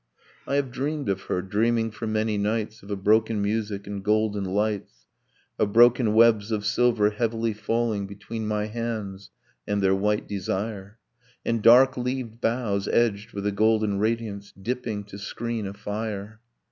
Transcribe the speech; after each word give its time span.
I 0.47 0.55
have 0.55 0.71
dreamed 0.71 1.09
of 1.09 1.21
her, 1.25 1.43
dreaming 1.43 1.91
for 1.91 2.07
many 2.07 2.35
nights 2.35 2.81
Of 2.81 2.89
a 2.89 2.95
broken 2.95 3.39
music 3.39 3.85
and 3.85 4.03
golden 4.03 4.43
lights, 4.45 5.05
Of 5.59 5.73
broken 5.73 6.15
webs 6.15 6.51
of 6.51 6.65
silver, 6.65 7.11
heavily 7.11 7.53
falling 7.53 8.07
Between 8.07 8.47
my 8.47 8.65
hands 8.65 9.29
and 9.67 9.79
their 9.79 9.93
white 9.93 10.27
desire: 10.27 10.97
And 11.45 11.61
dark 11.61 11.97
leaved 11.97 12.41
boughs, 12.41 12.87
edged 12.87 13.33
with 13.33 13.45
a 13.45 13.51
golden 13.51 13.99
radiance, 13.99 14.51
Dipping 14.59 15.03
to 15.03 15.19
screen 15.19 15.67
a 15.67 15.73
fire 15.75 16.39